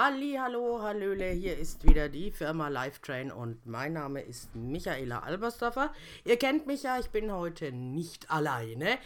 [0.00, 5.92] Halli, hallo, hallöle, hier ist wieder die Firma Lifetrain und mein Name ist Michaela Albersdorfer.
[6.24, 8.98] Ihr kennt mich ja, ich bin heute nicht alleine.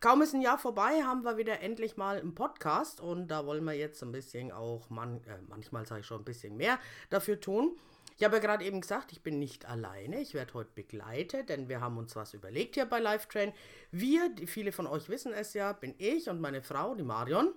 [0.00, 3.64] Kaum ist ein Jahr vorbei, haben wir wieder endlich mal einen Podcast und da wollen
[3.64, 7.40] wir jetzt ein bisschen auch, man, äh, manchmal sage ich schon ein bisschen mehr dafür
[7.40, 7.74] tun.
[8.18, 10.20] Ich habe ja gerade eben gesagt, ich bin nicht alleine.
[10.20, 13.54] Ich werde heute begleitet, denn wir haben uns was überlegt hier bei Lifetrain.
[13.92, 17.54] Wir, die viele von euch wissen es ja, bin ich und meine Frau, die Marion.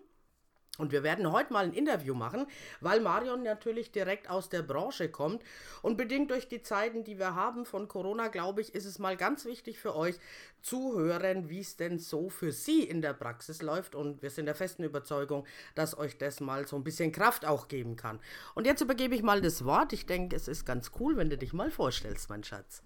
[0.78, 2.46] Und wir werden heute mal ein Interview machen,
[2.82, 5.44] weil Marion natürlich direkt aus der Branche kommt.
[5.82, 9.18] Und bedingt durch die Zeiten, die wir haben von Corona, glaube ich, ist es mal
[9.18, 10.20] ganz wichtig für euch
[10.62, 13.96] zu hören, wie es denn so für sie in der Praxis läuft.
[13.96, 15.46] Und wir sind der festen Überzeugung,
[15.76, 18.20] dass euch das mal so ein bisschen Kraft auch geben kann.
[18.56, 19.94] Und jetzt übergebe ich mal das Wort.
[19.94, 22.84] Ich denke, es ist ganz cool, wenn du dich mal vorstellst, mein Schatz.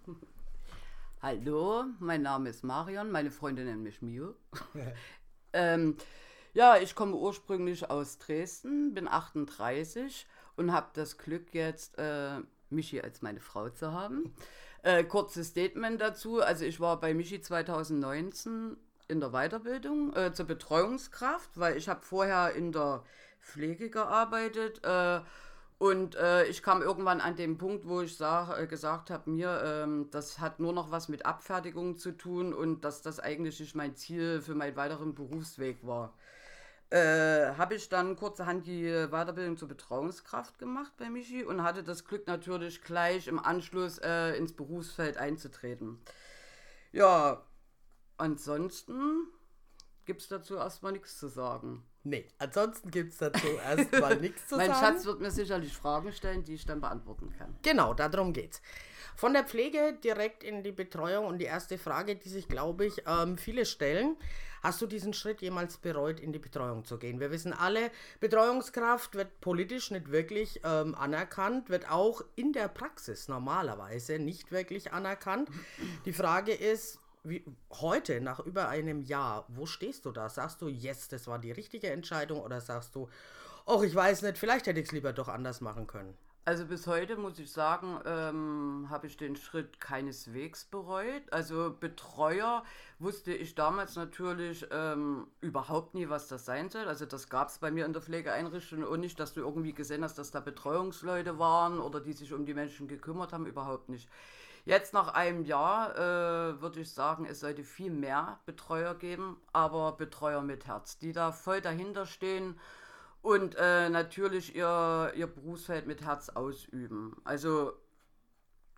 [1.22, 4.34] Hallo, mein Name ist Marion, meine Freunde nennen mich Mio.
[5.54, 5.96] ähm,
[6.54, 13.02] ja, ich komme ursprünglich aus Dresden, bin 38 und habe das Glück jetzt, äh, Michi
[13.02, 14.34] als meine Frau zu haben.
[14.84, 16.42] Äh, kurzes Statement dazu.
[16.42, 22.02] Also ich war bei Michi 2019 in der Weiterbildung äh, zur Betreuungskraft, weil ich habe
[22.02, 23.04] vorher in der
[23.40, 25.22] Pflege gearbeitet äh,
[25.78, 29.62] und äh, ich kam irgendwann an den Punkt, wo ich sag, äh, gesagt habe, mir,
[29.66, 33.76] ähm, das hat nur noch was mit Abfertigung zu tun und dass das eigentlich nicht
[33.76, 36.14] mein Ziel für meinen weiteren Berufsweg war
[36.92, 42.06] äh, habe ich dann kurzerhand die Weiterbildung zur Betreuungskraft gemacht bei Michi und hatte das
[42.06, 46.02] Glück natürlich gleich im Anschluss äh, ins Berufsfeld einzutreten.
[46.92, 47.44] Ja,
[48.18, 49.28] ansonsten
[50.12, 51.86] gibt es dazu erstmal nichts zu sagen.
[52.04, 54.82] Nee, ansonsten gibt es dazu erstmal nichts zu mein sagen.
[54.82, 57.56] Mein Schatz wird mir sicherlich Fragen stellen, die ich dann beantworten kann.
[57.62, 58.62] Genau, darum geht's.
[59.16, 63.04] Von der Pflege direkt in die Betreuung und die erste Frage, die sich, glaube ich,
[63.08, 64.18] ähm, viele stellen.
[64.62, 67.22] Hast du diesen Schritt jemals bereut, in die Betreuung zu gehen?
[67.22, 67.90] Wir wissen alle,
[68.20, 74.92] Betreuungskraft wird politisch nicht wirklich ähm, anerkannt, wird auch in der Praxis normalerweise nicht wirklich
[74.92, 75.50] anerkannt.
[76.04, 80.30] Die Frage ist, wie, heute, nach über einem Jahr, wo stehst du da?
[80.30, 83.10] Sagst du, yes, das war die richtige Entscheidung oder sagst du,
[83.66, 86.18] ach, ich weiß nicht, vielleicht hätte ich es lieber doch anders machen können?
[86.44, 91.22] Also bis heute muss ich sagen, ähm, habe ich den Schritt keineswegs bereut.
[91.32, 92.64] Also Betreuer
[92.98, 96.86] wusste ich damals natürlich ähm, überhaupt nie, was das sein soll.
[96.88, 100.04] Also das gab es bei mir in der Pflegeeinrichtung und nicht, dass du irgendwie gesehen
[100.04, 104.10] hast, dass da Betreuungsleute waren oder die sich um die Menschen gekümmert haben, überhaupt nicht.
[104.66, 109.94] Jetzt nach einem Jahr äh, würde ich sagen, es sollte viel mehr Betreuer geben, aber
[109.94, 112.60] Betreuer mit Herz, die da voll dahinter stehen
[113.22, 117.16] und äh, natürlich ihr, ihr Berufsfeld mit Herz ausüben.
[117.24, 117.74] Also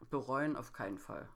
[0.10, 1.28] bereuen auf keinen Fall.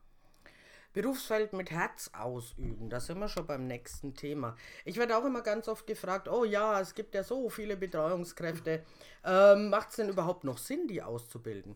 [0.93, 4.55] Berufsfeld mit Herz ausüben, da sind wir schon beim nächsten Thema.
[4.83, 8.83] Ich werde auch immer ganz oft gefragt, oh ja, es gibt ja so viele Betreuungskräfte,
[9.23, 11.75] ähm, macht es denn überhaupt noch Sinn, die auszubilden?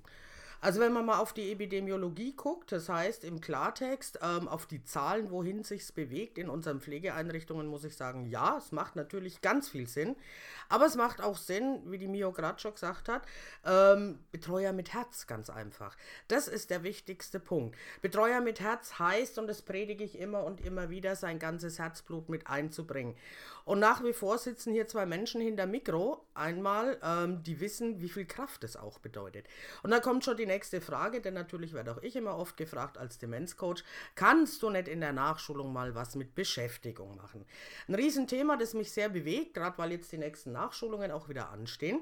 [0.64, 4.84] Also wenn man mal auf die Epidemiologie guckt, das heißt im Klartext ähm, auf die
[4.84, 9.70] Zahlen, wohin sich's bewegt in unseren Pflegeeinrichtungen, muss ich sagen, ja, es macht natürlich ganz
[9.70, 10.16] viel Sinn.
[10.70, 13.24] Aber es macht auch Sinn, wie die Mio gerade schon gesagt hat,
[13.66, 15.98] ähm, Betreuer mit Herz, ganz einfach.
[16.28, 17.76] Das ist der wichtigste Punkt.
[18.04, 22.30] Betreuer mit Herz heißt, und das predige ich immer und immer wieder, sein ganzes Herzblut
[22.30, 23.16] mit einzubringen.
[23.66, 28.10] Und nach wie vor sitzen hier zwei Menschen hinter Mikro, einmal, ähm, die wissen, wie
[28.10, 29.48] viel Kraft es auch bedeutet.
[29.84, 32.98] Und dann kommt schon die nächste Frage, denn natürlich werde auch ich immer oft gefragt
[32.98, 33.84] als Demenzcoach,
[34.16, 37.46] kannst du nicht in der Nachschulung mal was mit Beschäftigung machen?
[37.88, 42.02] Ein Riesenthema, das mich sehr bewegt, gerade weil jetzt die nächsten Nachschulungen auch wieder anstehen.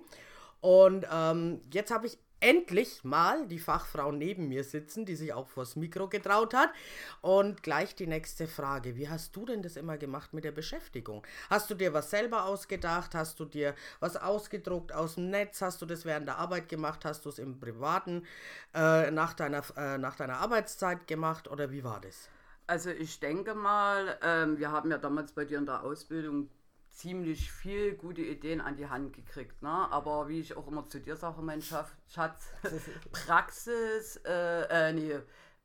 [0.62, 5.48] Und ähm, jetzt habe ich endlich mal die Fachfrau neben mir sitzen, die sich auch
[5.48, 6.70] vors Mikro getraut hat.
[7.22, 8.96] Und gleich die nächste Frage.
[8.96, 11.26] Wie hast du denn das immer gemacht mit der Beschäftigung?
[11.50, 13.16] Hast du dir was selber ausgedacht?
[13.16, 15.62] Hast du dir was ausgedruckt aus dem Netz?
[15.62, 17.06] Hast du das während der Arbeit gemacht?
[17.06, 18.26] Hast du es im Privaten
[18.74, 21.50] äh, nach, deiner, äh, nach deiner Arbeitszeit gemacht?
[21.50, 22.30] Oder wie war das?
[22.68, 26.50] Also ich denke mal, ähm, wir haben ja damals bei dir in der Ausbildung
[26.90, 29.62] ziemlich viel gute Ideen an die Hand gekriegt.
[29.62, 29.70] Ne?
[29.70, 32.50] Aber wie ich auch immer zu dir sage, mein Schatz,
[33.12, 35.20] Praxis, äh, äh, nee,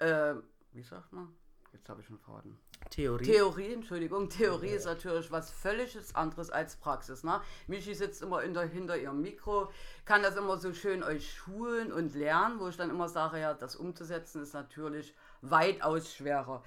[0.04, 0.34] äh,
[0.72, 1.34] wie sagt man?
[1.72, 2.56] Jetzt habe ich schon verraten.
[2.90, 3.24] Theorie.
[3.24, 4.28] Theorie, Entschuldigung.
[4.28, 4.76] Theorie ja.
[4.76, 7.24] ist natürlich was völlig anderes als Praxis.
[7.24, 7.40] Ne?
[7.66, 9.72] Michi sitzt immer der, hinter ihrem Mikro,
[10.04, 13.54] kann das immer so schön euch schulen und lernen, wo ich dann immer sage, ja,
[13.54, 16.62] das umzusetzen ist natürlich weitaus schwerer.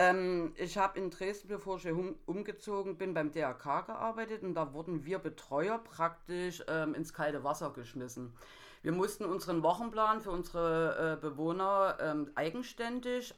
[0.00, 4.72] Ähm, ich habe in Dresden, bevor ich um, umgezogen bin, beim DRK gearbeitet und da
[4.72, 8.34] wurden wir Betreuer praktisch ähm, ins kalte Wasser geschmissen.
[8.80, 13.34] Wir mussten unseren Wochenplan für unsere äh, Bewohner ähm, eigenständig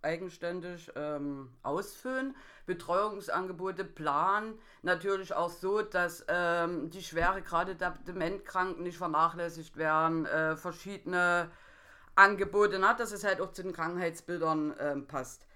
[0.00, 2.36] eigenständig ähm, ausfüllen.
[2.64, 10.24] Betreuungsangebote planen natürlich auch so, dass ähm, die Schwere, gerade der Dementkranken nicht vernachlässigt werden,
[10.24, 11.50] äh, verschiedene
[12.14, 15.46] Angebote, na, dass es halt auch zu den Krankheitsbildern ähm, passt.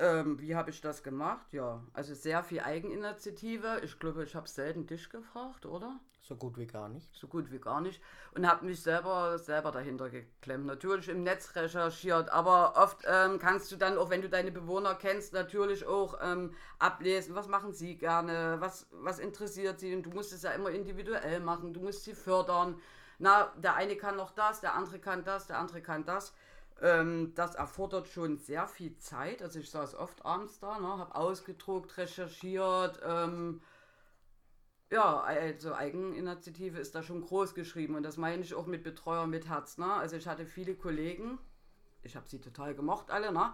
[0.00, 1.52] Ähm, wie habe ich das gemacht?
[1.52, 3.82] Ja, also sehr viel Eigeninitiative.
[3.84, 6.00] Ich glaube, ich habe selten dich gefragt, oder?
[6.22, 7.14] So gut wie gar nicht.
[7.14, 8.00] So gut wie gar nicht.
[8.34, 10.64] Und habe mich selber, selber dahinter geklemmt.
[10.64, 14.94] Natürlich im Netz recherchiert, aber oft ähm, kannst du dann, auch wenn du deine Bewohner
[14.94, 19.94] kennst, natürlich auch ähm, ablesen, was machen sie gerne, was, was interessiert sie.
[19.94, 22.80] Und du musst es ja immer individuell machen, du musst sie fördern.
[23.18, 26.32] Na, der eine kann noch das, der andere kann das, der andere kann das.
[26.80, 29.42] Ähm, das erfordert schon sehr viel Zeit.
[29.42, 33.00] Also ich saß oft abends da, ne, habe ausgedruckt, recherchiert.
[33.04, 33.60] Ähm,
[34.90, 39.26] ja, also Eigeninitiative ist da schon groß geschrieben und das meine ich auch mit Betreuer
[39.26, 39.78] mit Herz.
[39.78, 39.92] Ne?
[39.92, 41.38] Also ich hatte viele Kollegen,
[42.02, 43.52] ich habe sie total gemocht alle, ne?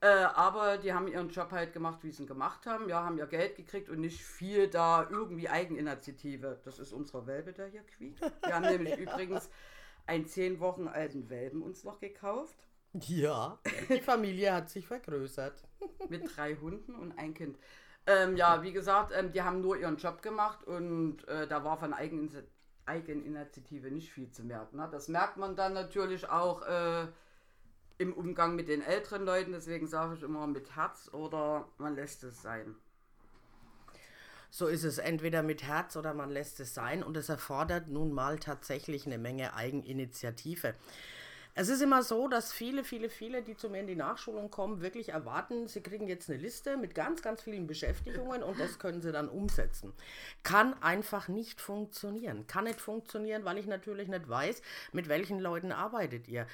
[0.00, 2.88] Äh, aber die haben ihren Job halt gemacht, wie sie ihn gemacht haben.
[2.88, 6.60] Ja, haben ihr Geld gekriegt und nicht viel da irgendwie Eigeninitiative.
[6.64, 8.20] Das ist unser Welpe, der hier quiekt.
[8.20, 9.50] Wir haben nämlich übrigens
[10.06, 12.67] einen zehn Wochen alten Welpen uns noch gekauft.
[12.94, 13.58] Ja,
[13.88, 15.62] die Familie hat sich vergrößert.
[16.08, 17.58] Mit drei Hunden und ein Kind.
[18.06, 21.76] Ähm, ja, wie gesagt, ähm, die haben nur ihren Job gemacht und äh, da war
[21.76, 22.30] von Eigenin
[22.86, 24.78] Eigeninitiative nicht viel zu merken.
[24.78, 24.88] Ne?
[24.90, 27.06] Das merkt man dann natürlich auch äh,
[27.98, 29.52] im Umgang mit den älteren Leuten.
[29.52, 32.74] Deswegen sage ich immer mit Herz oder man lässt es sein.
[34.50, 38.12] So ist es entweder mit Herz oder man lässt es sein und es erfordert nun
[38.12, 40.74] mal tatsächlich eine Menge Eigeninitiative.
[41.60, 44.80] Es ist immer so, dass viele, viele, viele, die zu mir in die Nachschulung kommen,
[44.80, 49.02] wirklich erwarten, sie kriegen jetzt eine Liste mit ganz, ganz vielen Beschäftigungen und das können
[49.02, 49.92] sie dann umsetzen.
[50.44, 52.46] Kann einfach nicht funktionieren.
[52.46, 54.62] Kann nicht funktionieren, weil ich natürlich nicht weiß,
[54.92, 56.46] mit welchen Leuten arbeitet ihr.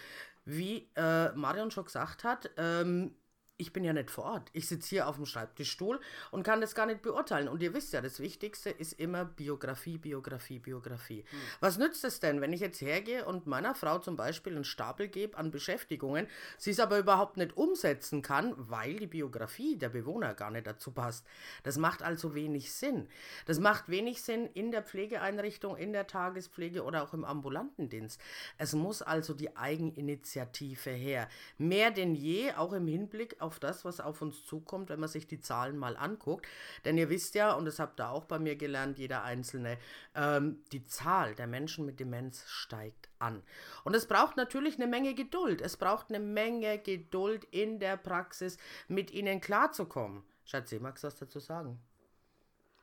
[0.47, 3.15] Wie äh, Marion schon gesagt hat, ähm,
[3.56, 4.51] ich bin ja nicht vor Ort.
[4.53, 6.01] Ich sitze hier auf dem Schreibtischstuhl
[6.33, 7.47] und kann das gar nicht beurteilen.
[7.47, 11.25] Und ihr wisst ja, das Wichtigste ist immer Biografie, Biografie, Biografie.
[11.31, 11.39] Hm.
[11.61, 15.06] Was nützt es denn, wenn ich jetzt hergehe und meiner Frau zum Beispiel einen Stapel
[15.06, 16.27] gebe an Beschäftigungen,
[16.59, 20.91] sie es aber überhaupt nicht umsetzen kann, weil die Biografie der Bewohner gar nicht dazu
[20.91, 21.25] passt?
[21.62, 23.09] Das macht also wenig Sinn.
[23.47, 28.21] Das macht wenig Sinn in der Pflegeeinrichtung, in der Tagespflege oder auch im ambulanten Dienst.
[28.59, 31.29] Es muss also die Eigeninitiative her.
[31.57, 35.26] Mehr denn je, auch im Hinblick auf das, was auf uns zukommt, wenn man sich
[35.26, 36.46] die Zahlen mal anguckt.
[36.85, 39.79] Denn ihr wisst ja, und das habt ihr auch bei mir gelernt, jeder Einzelne,
[40.14, 43.43] ähm, die Zahl der Menschen mit Demenz steigt an.
[43.85, 45.61] Und es braucht natürlich eine Menge Geduld.
[45.61, 48.56] Es braucht eine Menge Geduld in der Praxis,
[48.88, 50.25] mit ihnen klarzukommen.
[50.44, 51.81] Schatzi, magst du was dazu sagen?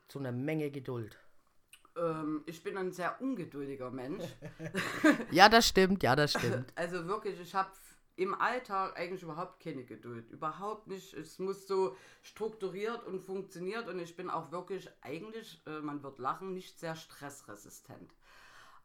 [0.08, 1.18] Zu einer Menge Geduld.
[1.96, 4.24] Ähm, ich bin ein sehr ungeduldiger Mensch.
[5.32, 6.72] ja, das stimmt, ja, das stimmt.
[6.76, 7.70] Also wirklich, ich habe
[8.22, 10.30] im Alltag eigentlich überhaupt keine Geduld.
[10.30, 11.14] Überhaupt nicht.
[11.16, 16.20] Es muss so strukturiert und funktioniert und ich bin auch wirklich eigentlich, äh, man wird
[16.20, 18.14] lachen, nicht sehr stressresistent.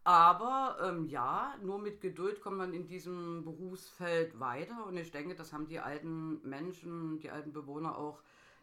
[0.05, 5.35] Aber ähm, ja, nur mit Geduld kommt man in diesem Berufsfeld weiter und ich denke,
[5.35, 8.23] das haben die alten Menschen, die alten Bewohner auch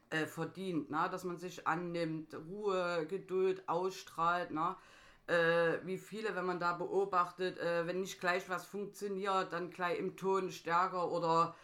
[0.10, 1.08] äh, verdient, na?
[1.08, 4.50] dass man sich annimmt, Ruhe, Geduld ausstrahlt.
[4.52, 4.80] Na?
[5.28, 9.98] Äh, wie viele, wenn man da beobachtet, äh, wenn nicht gleich was funktioniert, dann gleich
[10.00, 11.56] im Ton stärker oder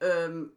[0.00, 0.52] ähm,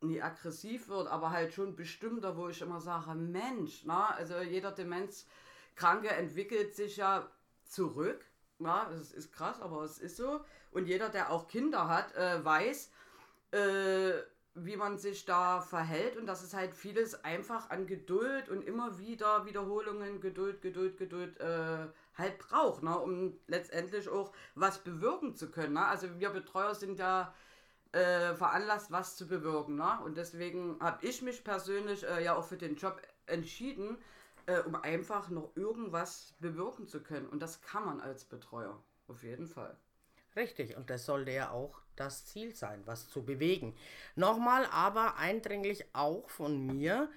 [0.00, 4.72] nie aggressiv wird, aber halt schon bestimmter, wo ich immer sage, Mensch, na, also jeder
[4.72, 7.28] Demenzkranke entwickelt sich ja
[7.64, 8.24] zurück.
[8.58, 10.44] Na, das ist krass, aber es ist so.
[10.70, 12.90] Und jeder, der auch Kinder hat, äh, weiß,
[13.52, 14.12] äh,
[14.54, 18.98] wie man sich da verhält und dass es halt vieles einfach an Geduld und immer
[18.98, 25.50] wieder Wiederholungen, Geduld, Geduld, Geduld äh, halt braucht, ne, um letztendlich auch was bewirken zu
[25.50, 25.74] können.
[25.74, 25.84] Ne?
[25.84, 27.32] Also wir Betreuer sind ja
[27.92, 29.76] äh, veranlasst, was zu bewirken.
[29.76, 30.00] Ne?
[30.04, 33.98] Und deswegen habe ich mich persönlich äh, ja auch für den Job entschieden,
[34.46, 37.28] äh, um einfach noch irgendwas bewirken zu können.
[37.28, 39.76] Und das kann man als Betreuer, auf jeden Fall.
[40.36, 43.76] Richtig, und das sollte ja auch das Ziel sein, was zu bewegen.
[44.14, 47.10] Nochmal aber eindringlich auch von mir,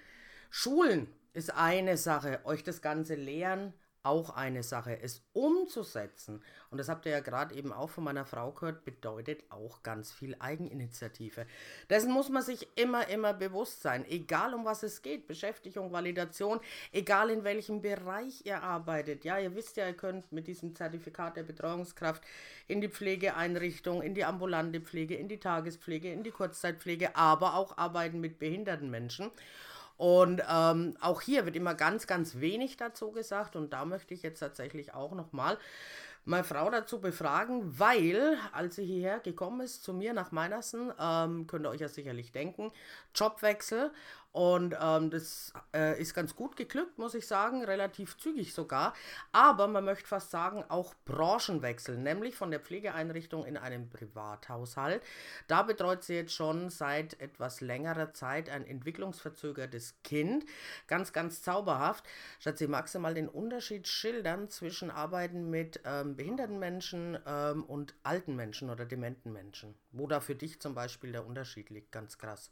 [0.49, 5.01] Schulen ist eine Sache, euch das Ganze lehren, auch eine Sache.
[5.01, 9.43] Es umzusetzen, und das habt ihr ja gerade eben auch von meiner Frau gehört, bedeutet
[9.49, 11.45] auch ganz viel Eigeninitiative.
[11.89, 16.59] Dessen muss man sich immer, immer bewusst sein, egal um was es geht, Beschäftigung, Validation,
[16.91, 19.23] egal in welchem Bereich ihr arbeitet.
[19.23, 22.23] Ja, ihr wisst ja, ihr könnt mit diesem Zertifikat der Betreuungskraft
[22.67, 27.77] in die Pflegeeinrichtung, in die ambulante Pflege, in die Tagespflege, in die Kurzzeitpflege, aber auch
[27.77, 29.31] arbeiten mit behinderten Menschen.
[30.03, 33.55] Und ähm, auch hier wird immer ganz, ganz wenig dazu gesagt.
[33.55, 35.57] Und da möchte ich jetzt tatsächlich auch nochmal
[36.25, 41.47] meine Frau dazu befragen, weil, als sie hierher gekommen ist, zu mir nach Meinersen, ähm,
[41.47, 42.73] könnt ihr euch ja sicherlich denken,
[43.15, 43.91] Jobwechsel
[44.33, 48.95] und ähm, das äh, ist ganz gut geglückt, muss ich sagen, relativ zügig sogar.
[49.31, 55.03] Aber man möchte fast sagen, auch Branchenwechsel, nämlich von der Pflegeeinrichtung in einen Privathaushalt.
[55.47, 60.47] Da betreut sie jetzt schon seit etwas längerer Zeit ein entwicklungsverzögertes Kind.
[60.87, 62.03] Ganz, ganz zauberhaft.
[62.39, 67.93] Schatzi, magst du mal den Unterschied schildern zwischen Arbeiten mit ähm, behinderten Menschen ähm, und
[68.01, 69.75] alten Menschen oder dementen Menschen?
[69.91, 72.49] Wo da für dich zum Beispiel der Unterschied liegt, ganz krass.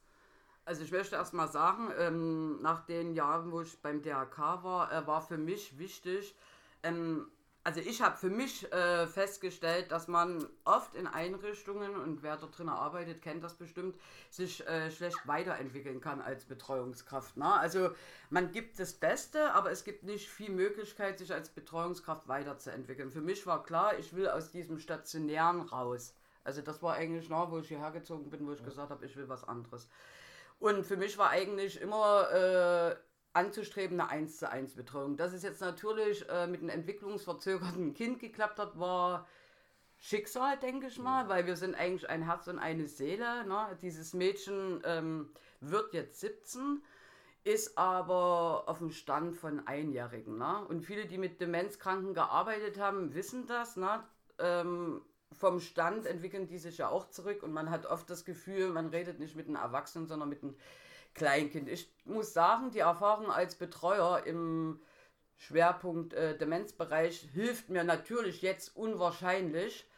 [0.72, 4.90] Also ich möchte erst mal sagen, ähm, nach den Jahren, wo ich beim DRK war,
[4.90, 6.34] äh, war für mich wichtig,
[6.82, 7.28] ähm,
[7.66, 12.58] also ich habe für mich äh, festgestellt, dass man oft in Einrichtungen, und wer dort
[12.58, 14.00] drin arbeitet, kennt das bestimmt,
[14.30, 17.36] sich äh, schlecht weiterentwickeln kann als Betreuungskraft.
[17.36, 17.52] Ne?
[17.54, 17.90] Also
[18.30, 23.12] man gibt das Beste, aber es gibt nicht viel Möglichkeit, sich als Betreuungskraft weiterzuentwickeln.
[23.12, 26.16] Für mich war klar, ich will aus diesem Stationären raus.
[26.46, 29.18] Also das war eigentlich, na, wo ich hierher gezogen bin, wo ich gesagt habe, ich
[29.18, 29.90] will was anderes.
[30.62, 32.96] Und für mich war eigentlich immer äh,
[33.34, 35.18] anzustreben eine 1 zu 1 Betreuung.
[35.18, 39.28] Dass es jetzt natürlich äh, mit einem entwicklungsverzögerten Kind geklappt hat, war
[39.98, 43.44] Schicksal, denke ich mal, weil wir sind eigentlich ein Herz und eine Seele.
[43.48, 43.76] Ne?
[43.82, 46.84] Dieses Mädchen ähm, wird jetzt 17,
[47.44, 50.38] ist aber auf dem Stand von Einjährigen.
[50.38, 50.64] Ne?
[50.68, 53.78] Und viele, die mit Demenzkranken gearbeitet haben, wissen das.
[53.78, 54.04] Ne?
[54.38, 55.02] Ähm,
[55.42, 58.88] vom Stand entwickeln die sich ja auch zurück und man hat oft das Gefühl, man
[58.88, 60.56] redet nicht mit einem Erwachsenen, sondern mit einem
[61.16, 61.68] Kleinkind.
[61.68, 64.80] Ich muss sagen, die Erfahrung als Betreuer im
[65.38, 69.90] Schwerpunkt äh, Demenzbereich hilft mir natürlich jetzt unwahrscheinlich,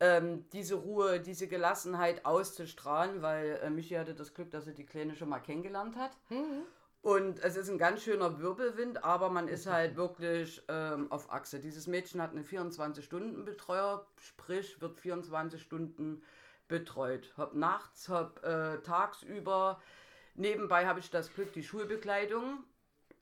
[0.00, 4.86] ähm, diese Ruhe, diese Gelassenheit auszustrahlen, weil äh, Michi hatte das Glück, dass er die
[4.86, 6.10] Kleine schon mal kennengelernt hat.
[6.30, 6.64] Mhm.
[7.02, 11.58] Und es ist ein ganz schöner Wirbelwind, aber man ist halt wirklich ähm, auf Achse.
[11.58, 16.22] Dieses Mädchen hat einen 24-Stunden-Betreuer, sprich wird 24 Stunden
[16.68, 17.32] betreut.
[17.38, 19.80] Hab nachts, hab äh, tagsüber.
[20.34, 22.64] Nebenbei habe ich das Glück, die Schulbekleidung.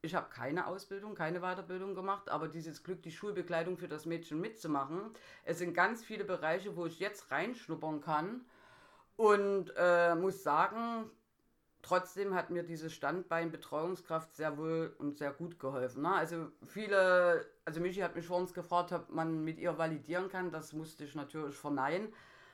[0.02, 4.40] Ich habe keine Ausbildung, keine Weiterbildung gemacht, aber dieses Glück, die Schulbekleidung für das Mädchen
[4.40, 5.00] mitzumachen.
[5.44, 8.44] Es sind ganz viele Bereiche, wo ich jetzt reinschnuppern kann.
[9.16, 11.10] Und äh, muss sagen,
[11.88, 16.02] trotzdem hat mir dieses Standbein Betreuungskraft sehr wohl und sehr gut geholfen.
[16.02, 16.12] Ne?
[16.12, 20.50] Also viele, also Michi hat mich vor uns gefragt, ob man mit ihr validieren kann.
[20.50, 22.12] Das musste ich natürlich verneinen,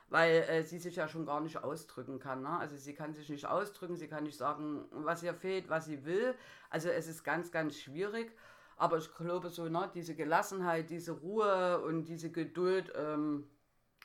[0.09, 2.43] weil äh, sie sich ja schon gar nicht ausdrücken kann.
[2.43, 2.50] Ne?
[2.50, 6.05] Also sie kann sich nicht ausdrücken, sie kann nicht sagen, was ihr fehlt, was sie
[6.05, 6.35] will.
[6.71, 8.33] Also es ist ganz, ganz schwierig.
[8.76, 13.49] Aber ich glaube so, ne, diese Gelassenheit, diese Ruhe und diese Geduld ähm,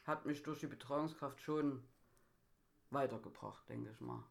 [0.05, 1.83] hat mich durch die Betreuungskraft schon
[2.91, 4.23] weitergebracht, denke ich mal.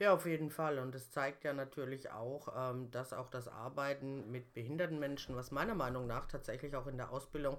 [0.00, 0.78] Ja, auf jeden Fall.
[0.78, 5.50] Und es zeigt ja natürlich auch, ähm, dass auch das Arbeiten mit behinderten Menschen, was
[5.50, 7.58] meiner Meinung nach tatsächlich auch in der Ausbildung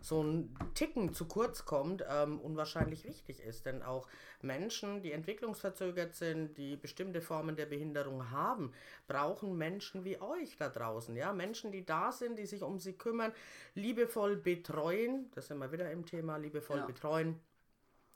[0.00, 3.66] so ein Ticken zu kurz kommt, ähm, unwahrscheinlich wichtig ist.
[3.66, 4.08] Denn auch
[4.40, 8.72] Menschen, die entwicklungsverzögert sind, die bestimmte Formen der Behinderung haben,
[9.06, 11.14] brauchen Menschen wie euch da draußen.
[11.14, 13.34] Ja, Menschen, die da sind, die sich um sie kümmern,
[13.74, 15.30] liebevoll betreuen.
[15.34, 16.86] Das sind wir wieder im Thema, liebevoll ja.
[16.86, 17.38] betreuen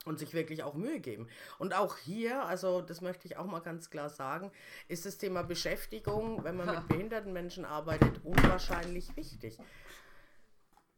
[0.07, 1.29] und sich wirklich auch Mühe geben.
[1.59, 4.51] Und auch hier, also das möchte ich auch mal ganz klar sagen,
[4.89, 9.59] ist das Thema Beschäftigung, wenn man mit behinderten Menschen arbeitet, unwahrscheinlich wichtig.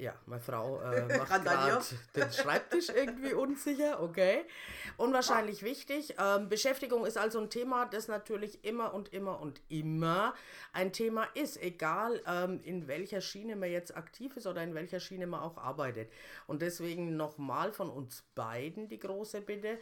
[0.00, 1.80] Ja, meine Frau äh, macht gerade
[2.14, 4.44] den Schreibtisch irgendwie unsicher, okay.
[4.96, 6.14] Unwahrscheinlich wichtig.
[6.20, 10.34] Ähm, Beschäftigung ist also ein Thema, das natürlich immer und immer und immer
[10.72, 15.00] ein Thema ist, egal ähm, in welcher Schiene man jetzt aktiv ist oder in welcher
[15.00, 16.12] Schiene man auch arbeitet.
[16.46, 19.78] Und deswegen nochmal von uns beiden die große Bitte,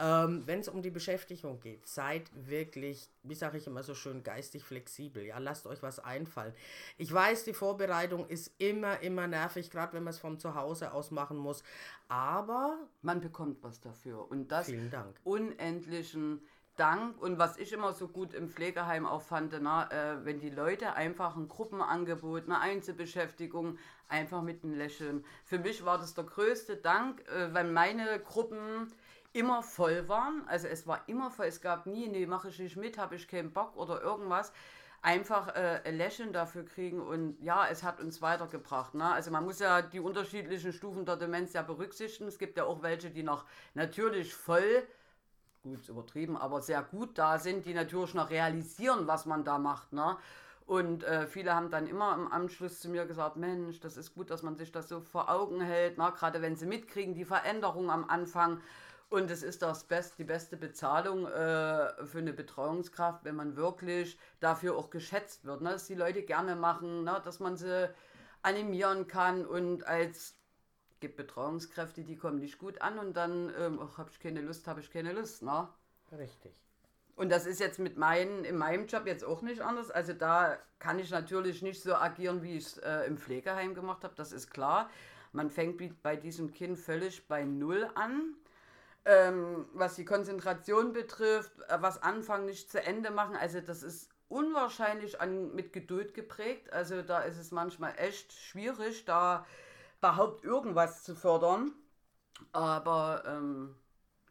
[0.00, 4.22] ähm, Wenn es um die Beschäftigung geht, seid wirklich, wie sage ich immer so schön,
[4.22, 5.22] geistig flexibel.
[5.24, 6.54] Ja, lasst euch was einfallen.
[6.96, 10.92] Ich weiß, die Vorbereitung ist immer, immer nervig, gerade wenn man es von zu Hause
[10.92, 11.62] aus machen muss.
[12.08, 14.30] Aber man bekommt was dafür.
[14.30, 15.14] Und das vielen Dank.
[15.24, 16.40] unendlichen
[16.76, 17.20] Dank.
[17.20, 20.94] Und was ich immer so gut im Pflegeheim auch fand, na, äh, wenn die Leute
[20.94, 23.76] einfach ein Gruppenangebot, eine Einzelbeschäftigung,
[24.08, 25.26] einfach mit einem Lächeln.
[25.44, 28.90] Für mich war das der größte Dank, äh, weil meine Gruppen
[29.32, 30.42] immer voll waren.
[30.46, 31.46] Also es war immer voll.
[31.46, 34.52] Es gab nie, nee, mache ich nicht mit, habe ich keinen Bock oder irgendwas.
[35.02, 38.94] Einfach äh, ein Lächeln dafür kriegen und ja, es hat uns weitergebracht.
[38.94, 39.10] Ne?
[39.10, 42.28] Also man muss ja die unterschiedlichen Stufen der Demenz ja berücksichtigen.
[42.28, 44.86] Es gibt ja auch welche, die noch natürlich voll,
[45.62, 49.92] gut übertrieben, aber sehr gut da sind, die natürlich noch realisieren, was man da macht.
[49.94, 50.18] Ne?
[50.66, 54.30] Und äh, viele haben dann immer im Anschluss zu mir gesagt, Mensch, das ist gut,
[54.30, 56.12] dass man sich das so vor Augen hält, ne?
[56.14, 58.60] gerade wenn sie mitkriegen, die Veränderung am Anfang.
[59.10, 64.16] Und es ist das Best, die beste Bezahlung äh, für eine Betreuungskraft, wenn man wirklich
[64.38, 65.62] dafür auch geschätzt wird.
[65.62, 65.70] Ne?
[65.70, 67.20] Dass die Leute gerne machen, ne?
[67.24, 67.92] dass man sie
[68.42, 70.36] animieren kann und als
[71.00, 74.80] gibt Betreuungskräfte, die kommen nicht gut an und dann ähm, habe ich keine Lust, habe
[74.80, 75.42] ich keine Lust.
[75.42, 75.68] Ne?
[76.12, 76.52] Richtig.
[77.16, 79.90] Und das ist jetzt mit meinen, in meinem Job jetzt auch nicht anders.
[79.90, 84.04] Also da kann ich natürlich nicht so agieren, wie ich es äh, im Pflegeheim gemacht
[84.04, 84.88] habe, das ist klar.
[85.32, 88.36] Man fängt bei diesem Kind völlig bei Null an.
[89.04, 94.10] Ähm, was die Konzentration betrifft, äh, was Anfang nicht zu Ende machen, also das ist
[94.28, 96.72] unwahrscheinlich an, mit Geduld geprägt.
[96.72, 99.44] Also da ist es manchmal echt schwierig, da
[99.98, 101.72] überhaupt irgendwas zu fördern.
[102.52, 103.74] Aber ähm,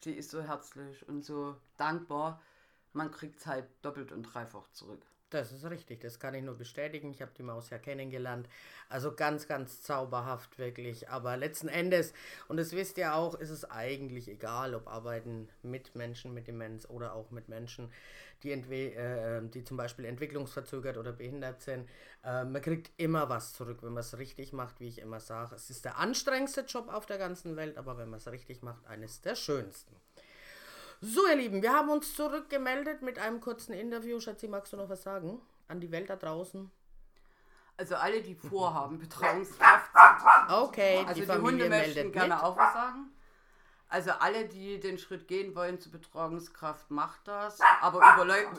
[0.02, 2.42] sie ist so herzlich und so dankbar.
[2.94, 5.06] Man kriegt es halt doppelt und dreifach zurück.
[5.30, 7.12] Das ist richtig, das kann ich nur bestätigen.
[7.12, 8.50] Ich habe die Maus ja kennengelernt.
[8.90, 11.10] Also ganz, ganz zauberhaft wirklich.
[11.10, 12.14] Aber letzten Endes,
[12.48, 16.90] und das wisst ihr auch, ist es eigentlich egal, ob arbeiten mit Menschen mit Demenz
[16.90, 17.92] oder auch mit Menschen,
[18.42, 21.88] die, äh, die zum Beispiel entwicklungsverzögert oder behindert sind.
[22.24, 25.54] Äh, man kriegt immer was zurück, wenn man es richtig macht, wie ich immer sage.
[25.54, 28.88] Es ist der anstrengendste Job auf der ganzen Welt, aber wenn man es richtig macht,
[28.88, 29.96] eines der schönsten.
[31.02, 34.20] So, ihr Lieben, wir haben uns zurückgemeldet mit einem kurzen Interview.
[34.20, 36.70] Schatzi, magst du noch was sagen an die Welt da draußen?
[37.78, 39.92] Also alle, die vorhaben, Betreuungskraft.
[40.50, 42.44] Okay, also die, die Hunde möchten gerne mit.
[42.44, 43.14] auch was sagen.
[43.88, 47.60] Also alle, die den Schritt gehen wollen zur Betreuungskraft, macht das.
[47.80, 48.02] Aber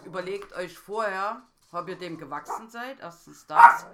[0.06, 1.42] überlegt euch vorher,
[1.72, 3.00] ob ihr dem gewachsen seid.
[3.00, 3.86] Erstens das.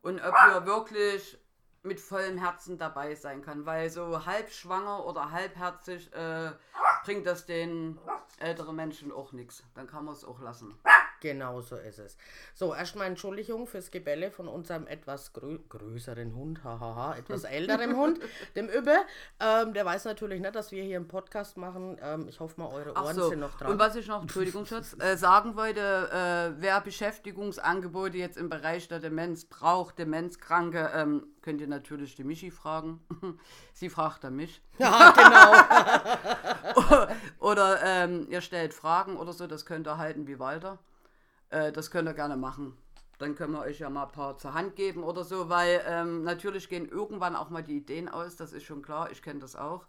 [0.00, 1.38] Und ob ihr wirklich
[1.82, 3.66] mit vollem Herzen dabei sein kann.
[3.66, 6.52] Weil so halb schwanger oder halbherzig äh,
[7.04, 7.98] bringt das den
[8.40, 9.62] älteren Menschen auch nichts.
[9.74, 10.74] Dann kann man es auch lassen.
[11.24, 12.18] Genau so ist es.
[12.54, 18.20] So, erstmal Entschuldigung fürs Gebälle von unserem etwas grö größeren Hund, hahaha, etwas älteren Hund,
[18.56, 18.94] dem Übbe.
[19.40, 21.96] Ähm, der weiß natürlich nicht, dass wir hier einen Podcast machen.
[22.02, 23.30] Ähm, ich hoffe mal, eure Ohren so.
[23.30, 23.72] sind noch dran.
[23.72, 28.86] Und was ich noch, Entschuldigung, Schatz, äh, sagen wollte, äh, wer Beschäftigungsangebote jetzt im Bereich
[28.88, 33.00] der Demenz braucht, Demenzkranke, ähm, könnt ihr natürlich die Michi fragen.
[33.72, 34.60] Sie fragt dann mich.
[34.76, 35.14] Ja,
[36.76, 37.06] genau.
[37.38, 40.78] oder ähm, ihr stellt Fragen oder so, das könnt ihr halten wie Walter.
[41.54, 42.76] Äh, das könnt ihr gerne machen.
[43.18, 46.24] Dann können wir euch ja mal ein paar zur Hand geben oder so, weil ähm,
[46.24, 49.54] natürlich gehen irgendwann auch mal die Ideen aus, das ist schon klar, ich kenne das
[49.54, 49.86] auch.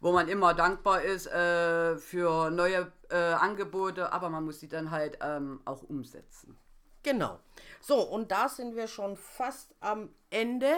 [0.00, 4.90] Wo man immer dankbar ist äh, für neue äh, Angebote, aber man muss sie dann
[4.92, 6.56] halt ähm, auch umsetzen.
[7.02, 7.40] Genau.
[7.80, 10.70] So, und da sind wir schon fast am Ende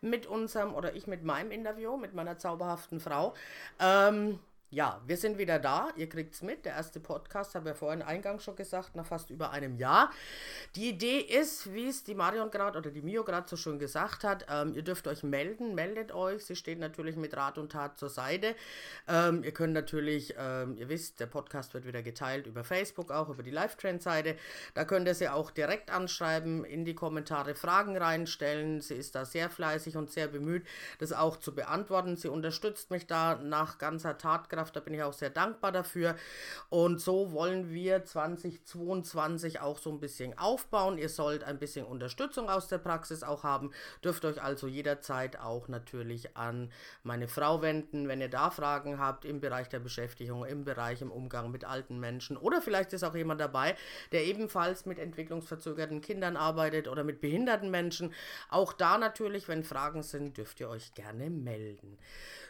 [0.00, 3.34] mit unserem, oder ich mit meinem Interview, mit meiner zauberhaften Frau.
[3.78, 4.40] Ähm,
[4.76, 5.88] ja, wir sind wieder da.
[5.96, 6.66] Ihr kriegt es mit.
[6.66, 10.10] Der erste Podcast, habe ich vorhin eingangs schon gesagt, nach fast über einem Jahr.
[10.74, 14.22] Die Idee ist, wie es die Marion gerade oder die Mio gerade so schön gesagt
[14.22, 16.44] hat, ähm, ihr dürft euch melden, meldet euch.
[16.44, 18.54] Sie steht natürlich mit Rat und Tat zur Seite.
[19.08, 23.30] Ähm, ihr könnt natürlich, ähm, ihr wisst, der Podcast wird wieder geteilt über Facebook, auch
[23.30, 24.36] über die Live-Trend-Seite.
[24.74, 28.82] Da könnt ihr sie auch direkt anschreiben, in die Kommentare Fragen reinstellen.
[28.82, 30.66] Sie ist da sehr fleißig und sehr bemüht,
[30.98, 32.16] das auch zu beantworten.
[32.16, 34.76] Sie unterstützt mich da nach ganzer Tatkraft Kraft.
[34.76, 36.16] Da bin ich auch sehr dankbar dafür.
[36.68, 40.98] Und so wollen wir 2022 auch so ein bisschen aufbauen.
[40.98, 43.70] Ihr sollt ein bisschen Unterstützung aus der Praxis auch haben.
[44.02, 46.70] Dürft euch also jederzeit auch natürlich an
[47.02, 51.12] meine Frau wenden, wenn ihr da Fragen habt im Bereich der Beschäftigung, im Bereich im
[51.12, 52.36] Umgang mit alten Menschen.
[52.36, 53.76] Oder vielleicht ist auch jemand dabei,
[54.12, 58.12] der ebenfalls mit entwicklungsverzögerten Kindern arbeitet oder mit behinderten Menschen.
[58.48, 61.98] Auch da natürlich, wenn Fragen sind, dürft ihr euch gerne melden.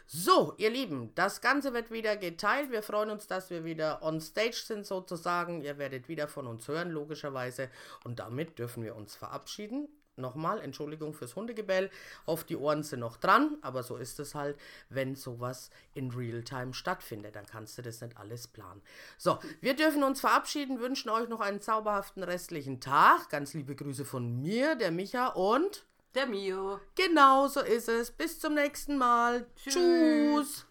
[0.09, 2.71] So, ihr Lieben, das Ganze wird wieder geteilt.
[2.71, 5.61] Wir freuen uns, dass wir wieder on stage sind sozusagen.
[5.61, 7.69] Ihr werdet wieder von uns hören, logischerweise.
[8.03, 9.87] Und damit dürfen wir uns verabschieden.
[10.17, 11.91] Nochmal, Entschuldigung fürs Hundegebell.
[12.25, 14.57] Hoffe, die Ohren sind noch dran, aber so ist es halt,
[14.89, 17.35] wenn sowas in Realtime stattfindet.
[17.35, 18.81] Dann kannst du das nicht alles planen.
[19.17, 23.29] So, wir dürfen uns verabschieden, wünschen euch noch einen zauberhaften restlichen Tag.
[23.29, 26.79] Ganz liebe Grüße von mir, der Micha und der Mio.
[26.95, 28.09] Genau so ist es.
[28.09, 29.45] Bis zum nächsten Mal.
[29.55, 29.73] Tschüss.
[29.75, 30.65] Tschüss.